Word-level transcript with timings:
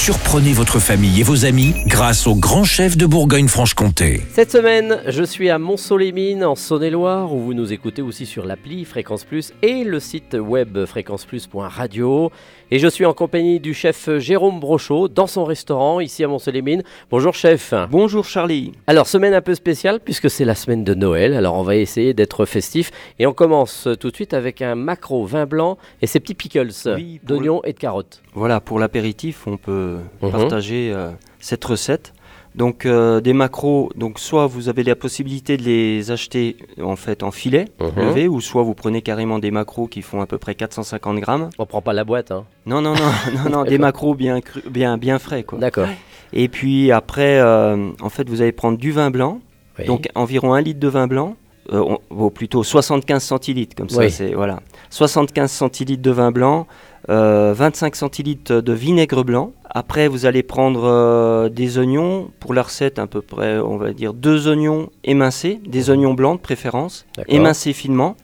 Surprenez 0.00 0.52
votre 0.52 0.78
famille 0.78 1.20
et 1.20 1.22
vos 1.22 1.44
amis 1.44 1.74
grâce 1.86 2.26
au 2.26 2.34
grand 2.34 2.62
chef 2.64 2.96
de 2.96 3.04
Bourgogne-Franche-Comté. 3.04 4.22
Cette 4.32 4.52
semaine, 4.52 5.02
je 5.08 5.24
suis 5.24 5.50
à 5.50 5.58
Mont-Solémine 5.58 6.44
en 6.44 6.54
Saône-et-Loire 6.54 7.34
où 7.34 7.40
vous 7.40 7.52
nous 7.52 7.72
écoutez 7.72 8.00
aussi 8.00 8.24
sur 8.24 8.46
l'appli 8.46 8.86
Fréquence 8.86 9.24
Plus 9.24 9.52
et 9.60 9.82
le 9.84 9.98
site 10.00 10.34
web 10.40 10.86
fréquenceplus.radio. 10.86 12.30
Et 12.70 12.78
je 12.78 12.86
suis 12.86 13.04
en 13.06 13.12
compagnie 13.12 13.60
du 13.60 13.74
chef 13.74 14.08
Jérôme 14.18 14.60
Brochot 14.60 15.08
dans 15.08 15.26
son 15.26 15.44
restaurant 15.44 16.00
ici 16.00 16.22
à 16.22 16.28
Mont-Solémine. 16.28 16.84
Bonjour 17.10 17.34
chef. 17.34 17.74
Bonjour 17.90 18.24
Charlie. 18.24 18.72
Alors 18.86 19.08
semaine 19.08 19.34
un 19.34 19.42
peu 19.42 19.54
spéciale 19.54 20.00
puisque 20.02 20.30
c'est 20.30 20.44
la 20.44 20.54
semaine 20.54 20.84
de 20.84 20.94
Noël. 20.94 21.34
Alors 21.34 21.54
on 21.56 21.62
va 21.62 21.76
essayer 21.76 22.14
d'être 22.14 22.46
festif 22.46 22.92
et 23.18 23.26
on 23.26 23.34
commence 23.34 23.88
tout 23.98 24.10
de 24.10 24.14
suite 24.14 24.32
avec 24.32 24.62
un 24.62 24.74
macro 24.74 25.26
vin 25.26 25.44
blanc 25.44 25.76
et 26.00 26.06
ses 26.06 26.20
petits 26.20 26.34
pickles 26.34 26.70
Oui, 26.86 27.20
d'oignons 27.24 27.62
et 27.64 27.72
de 27.72 27.78
carottes. 27.78 28.22
Voilà, 28.34 28.60
pour 28.60 28.78
l'apéritif, 28.78 29.46
on 29.46 29.56
peut 29.56 29.87
Mhm. 30.22 30.30
partager 30.30 30.92
euh, 30.94 31.10
cette 31.40 31.64
recette. 31.64 32.12
Donc 32.54 32.86
euh, 32.86 33.20
des 33.20 33.34
macros, 33.34 33.90
donc 33.94 34.18
soit 34.18 34.46
vous 34.46 34.68
avez 34.68 34.82
la 34.82 34.96
possibilité 34.96 35.56
de 35.56 35.62
les 35.62 36.10
acheter 36.10 36.56
en 36.82 36.96
fait 36.96 37.22
en 37.22 37.30
filet 37.30 37.66
Mhm. 37.80 37.90
levé, 37.96 38.26
ou 38.28 38.40
soit 38.40 38.62
vous 38.62 38.74
prenez 38.74 39.00
carrément 39.02 39.38
des 39.38 39.50
macros 39.52 39.86
qui 39.86 40.02
font 40.02 40.20
à 40.20 40.26
peu 40.26 40.38
près 40.38 40.54
450 40.56 41.20
grammes. 41.20 41.50
On 41.58 41.66
prend 41.66 41.82
pas 41.82 41.92
la 41.92 42.04
boîte, 42.04 42.32
hein. 42.32 42.44
Non, 42.66 42.80
non, 42.80 42.94
non, 42.94 43.00
non, 43.44 43.50
non, 43.58 43.64
des 43.64 43.78
macros 43.78 44.14
bien, 44.16 44.38
cru- 44.40 44.68
bien, 44.68 44.96
bien 44.98 45.18
frais 45.20 45.44
quoi. 45.44 45.58
D'accord. 45.58 45.88
Et 46.32 46.48
puis 46.48 46.90
après, 46.90 47.38
euh, 47.38 47.90
en 48.00 48.08
fait, 48.08 48.28
vous 48.28 48.42
allez 48.42 48.52
prendre 48.52 48.76
du 48.78 48.90
vin 48.92 49.10
blanc, 49.10 49.40
Oui. 49.78 49.84
donc 49.84 50.08
environ 50.14 50.52
un 50.54 50.60
litre 50.60 50.80
de 50.80 50.88
vin 50.88 51.06
blanc, 51.06 51.36
euh, 51.72 51.96
ou 52.10 52.30
plutôt 52.30 52.62
75 52.62 53.22
centilitres, 53.22 53.76
comme 53.76 53.88
ça, 53.88 54.00
Oui. 54.00 54.10
c'est 54.10 54.32
voilà, 54.34 54.60
75 54.90 55.50
centilitres 55.50 56.02
de 56.02 56.10
vin 56.10 56.30
blanc, 56.30 56.66
euh, 57.10 57.52
25 57.56 57.96
centilitres 57.96 58.60
de 58.60 58.72
vinaigre 58.72 59.24
blanc. 59.24 59.52
Après, 59.70 60.08
vous 60.08 60.26
allez 60.26 60.42
prendre 60.42 60.84
euh, 60.84 61.48
des 61.48 61.78
oignons 61.78 62.30
pour 62.40 62.54
la 62.54 62.62
recette, 62.62 62.98
à 62.98 63.06
peu 63.06 63.20
près, 63.20 63.58
on 63.58 63.76
va 63.76 63.92
dire 63.92 64.14
deux 64.14 64.48
oignons 64.48 64.90
émincés, 65.04 65.60
des 65.66 65.90
oignons 65.90 66.14
blancs 66.14 66.36
de 66.38 66.42
préférence, 66.42 67.06
émincés 67.28 67.72
finement, 67.72 68.16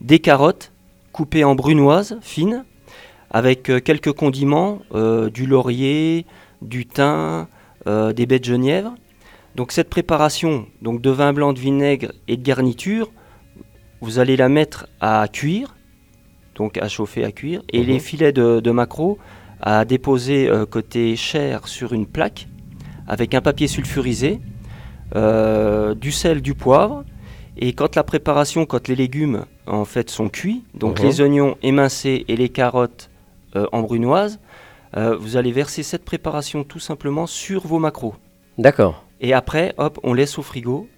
des 0.00 0.18
carottes 0.18 0.72
coupées 1.12 1.44
en 1.44 1.54
brunoises 1.54 2.18
fines, 2.22 2.64
avec 3.30 3.70
euh, 3.70 3.80
quelques 3.80 4.12
condiments, 4.12 4.80
euh, 4.94 5.30
du 5.30 5.46
laurier, 5.46 6.26
du 6.62 6.86
thym, 6.86 7.46
euh, 7.86 8.12
des 8.12 8.26
baies 8.26 8.38
de 8.40 8.44
genièvre. 8.44 8.94
Donc 9.54 9.72
cette 9.72 9.90
préparation 9.90 10.66
donc 10.82 11.02
de 11.02 11.10
vin 11.10 11.32
blanc, 11.32 11.52
de 11.52 11.58
vinaigre 11.58 12.12
et 12.28 12.36
de 12.36 12.42
garniture, 12.42 13.10
vous 14.00 14.18
allez 14.18 14.36
la 14.36 14.48
mettre 14.48 14.86
à 15.00 15.26
cuire, 15.28 15.76
donc 16.54 16.78
à 16.78 16.88
chauffer 16.88 17.24
à 17.24 17.32
cuire, 17.32 17.62
et 17.72 17.80
Mhm. 17.80 17.86
les 17.86 17.98
filets 17.98 18.32
de, 18.32 18.60
de 18.60 18.70
maquereau 18.70 19.18
à 19.60 19.84
déposer 19.84 20.48
euh, 20.48 20.64
côté 20.66 21.16
chair 21.16 21.68
sur 21.68 21.92
une 21.92 22.06
plaque 22.06 22.48
avec 23.06 23.34
un 23.34 23.40
papier 23.42 23.66
sulfurisé, 23.68 24.40
euh, 25.16 25.94
du 25.94 26.12
sel, 26.12 26.40
du 26.40 26.54
poivre. 26.54 27.04
Et 27.56 27.72
quand 27.72 27.96
la 27.96 28.04
préparation, 28.04 28.64
quand 28.64 28.86
les 28.88 28.94
légumes 28.94 29.44
en 29.66 29.84
fait 29.84 30.08
sont 30.08 30.28
cuits, 30.28 30.62
donc 30.74 31.00
Mhm. 31.00 31.06
les 31.06 31.20
oignons 31.20 31.56
émincés 31.62 32.24
et 32.28 32.36
les 32.36 32.48
carottes 32.48 33.10
euh, 33.56 33.66
en 33.72 33.82
brunoise, 33.82 34.38
vous 35.20 35.36
allez 35.36 35.52
verser 35.52 35.84
cette 35.84 36.04
préparation 36.04 36.64
tout 36.64 36.80
simplement 36.80 37.28
sur 37.28 37.64
vos 37.64 37.78
macros. 37.78 38.14
D'accord. 38.58 39.04
Et 39.20 39.32
après, 39.32 39.74
hop, 39.78 39.98
on 40.02 40.14
laisse 40.14 40.38
au 40.38 40.42
frigo 40.42 40.88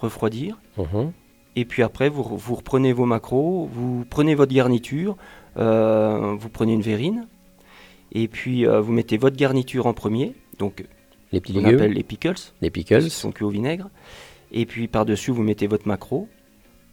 refroidir. 0.00 0.58
Mhm. 0.78 1.12
Et 1.56 1.64
puis 1.64 1.82
après, 1.82 2.08
vous, 2.08 2.22
vous 2.22 2.54
reprenez 2.54 2.92
vos 2.92 3.06
macros, 3.06 3.68
vous 3.72 4.04
prenez 4.08 4.34
votre 4.34 4.52
garniture, 4.52 5.16
euh, 5.56 6.34
vous 6.36 6.48
prenez 6.48 6.72
une 6.72 6.82
verrine, 6.82 7.26
et 8.12 8.26
puis 8.26 8.66
euh, 8.66 8.80
vous 8.80 8.92
mettez 8.92 9.16
votre 9.18 9.36
garniture 9.36 9.86
en 9.86 9.92
premier, 9.94 10.34
donc 10.58 10.84
Les 11.32 11.40
petits 11.40 11.52
on 11.56 11.60
légumes, 11.62 11.76
appelle 11.76 11.92
les 11.92 12.02
pickles, 12.02 12.34
les 12.60 12.70
pickles. 12.70 13.04
qui 13.04 13.10
sont 13.10 13.30
cuits 13.30 13.44
au 13.44 13.50
vinaigre. 13.50 13.88
Et 14.50 14.66
puis 14.66 14.88
par-dessus, 14.88 15.30
vous 15.30 15.42
mettez 15.44 15.68
votre 15.68 15.86
macro, 15.86 16.28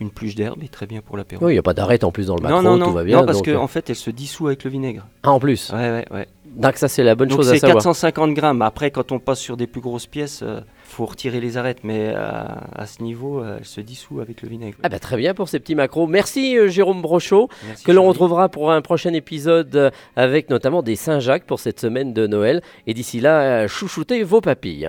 une 0.00 0.10
pluche 0.10 0.34
d'herbe, 0.34 0.62
et 0.62 0.68
très 0.68 0.86
bien 0.86 1.02
pour 1.02 1.18
l'apéro. 1.18 1.44
Oui, 1.44 1.52
il 1.52 1.54
n'y 1.56 1.58
a 1.58 1.62
pas 1.62 1.74
d'arrêt 1.74 2.02
en 2.02 2.10
plus 2.10 2.26
dans 2.28 2.36
le 2.36 2.42
macro, 2.42 2.62
non, 2.62 2.70
non, 2.70 2.76
non, 2.78 2.86
tout 2.86 2.92
va 2.92 3.04
bien. 3.04 3.20
non, 3.20 3.26
parce 3.26 3.42
qu'en 3.42 3.50
euh, 3.50 3.56
en 3.58 3.66
fait, 3.66 3.90
elle 3.90 3.96
se 3.96 4.10
dissout 4.10 4.46
avec 4.46 4.64
le 4.64 4.70
vinaigre. 4.70 5.06
Ah, 5.22 5.32
en 5.32 5.38
plus. 5.40 5.70
Ouais, 5.70 5.90
ouais, 5.90 6.06
ouais. 6.10 6.28
Donc 6.56 6.76
ça, 6.76 6.88
c'est 6.88 7.02
la 7.04 7.14
bonne 7.14 7.28
Donc 7.28 7.38
chose 7.38 7.50
à 7.50 7.52
c'est 7.54 7.58
savoir. 7.60 7.76
450 7.82 8.34
grammes. 8.34 8.62
Après, 8.62 8.90
quand 8.90 9.12
on 9.12 9.18
passe 9.18 9.38
sur 9.40 9.56
des 9.56 9.66
plus 9.66 9.80
grosses 9.80 10.06
pièces, 10.06 10.42
il 10.42 10.62
faut 10.84 11.04
retirer 11.06 11.40
les 11.40 11.56
arêtes, 11.58 11.80
mais 11.84 12.12
euh, 12.14 12.44
à 12.74 12.86
ce 12.86 13.02
niveau, 13.02 13.40
euh, 13.40 13.56
elle 13.58 13.64
se 13.64 13.80
dissout 13.80 14.20
avec 14.20 14.40
le 14.42 14.48
vinaigre. 14.48 14.78
Ah 14.82 14.88
bah 14.88 14.98
très 14.98 15.16
bien 15.16 15.34
pour 15.34 15.48
ces 15.48 15.58
petits 15.60 15.74
macros. 15.74 16.06
Merci 16.06 16.56
euh, 16.56 16.68
Jérôme 16.68 17.02
Brochot, 17.02 17.48
Merci, 17.66 17.84
que 17.84 17.92
l'on 17.92 18.04
retrouvera 18.06 18.48
pour 18.48 18.72
un 18.72 18.80
prochain 18.80 19.12
épisode 19.12 19.74
euh, 19.76 19.90
avec 20.16 20.48
notamment 20.48 20.82
des 20.82 20.96
Saint-Jacques 20.96 21.44
pour 21.44 21.60
cette 21.60 21.80
semaine 21.80 22.14
de 22.14 22.26
Noël. 22.26 22.62
Et 22.86 22.94
d'ici 22.94 23.20
là, 23.20 23.40
euh, 23.40 23.68
chouchoutez 23.68 24.22
vos 24.22 24.40
papilles. 24.40 24.88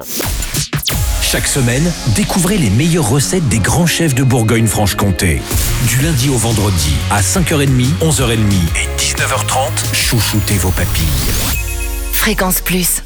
Chaque 1.22 1.48
semaine, 1.48 1.84
découvrez 2.16 2.58
les 2.58 2.70
meilleures 2.70 3.10
recettes 3.10 3.48
des 3.50 3.60
grands 3.60 3.86
chefs 3.86 4.16
de 4.16 4.24
Bourgogne-Franche-Comté. 4.24 5.42
Du 5.90 6.02
lundi 6.02 6.30
au 6.30 6.38
vendredi, 6.38 6.94
à 7.12 7.20
5h30, 7.20 7.98
11h30 8.02 8.36
et 8.38 8.88
19h30, 8.98 9.94
chouchoutez 9.94 10.54
vos 10.56 10.72
papilles. 10.72 11.57
Fréquence 12.18 12.60
Plus. 12.60 13.04